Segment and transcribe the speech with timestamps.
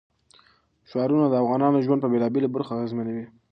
[0.89, 3.25] ښارونه د افغانانو ژوند په بېلابېلو برخو اغېزمنوي.